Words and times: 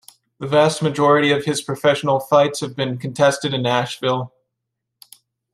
The 0.39 0.47
vast 0.47 0.81
majority 0.81 1.31
of 1.31 1.45
his 1.45 1.61
professional 1.61 2.19
fights 2.19 2.61
have 2.61 2.75
been 2.75 2.97
contested 2.97 3.53
in 3.53 3.61
Nashville. 3.61 4.33